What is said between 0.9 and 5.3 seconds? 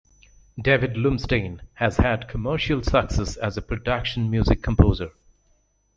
Lumsdaine has had commercial success as a production music composer.